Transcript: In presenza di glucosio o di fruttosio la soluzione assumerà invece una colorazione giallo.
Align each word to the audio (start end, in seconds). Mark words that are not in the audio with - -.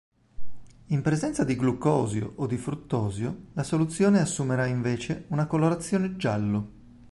In 0.87 1.03
presenza 1.03 1.43
di 1.43 1.55
glucosio 1.55 2.31
o 2.37 2.47
di 2.47 2.57
fruttosio 2.57 3.49
la 3.53 3.61
soluzione 3.61 4.19
assumerà 4.19 4.65
invece 4.65 5.25
una 5.27 5.45
colorazione 5.45 6.17
giallo. 6.17 6.69